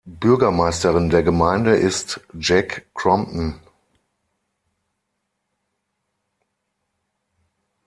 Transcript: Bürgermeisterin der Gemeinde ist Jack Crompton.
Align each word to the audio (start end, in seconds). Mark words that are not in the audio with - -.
Bürgermeisterin 0.07 1.11
der 1.11 1.21
Gemeinde 1.21 1.75
ist 1.75 2.21
Jack 2.33 2.87
Crompton. 2.95 3.59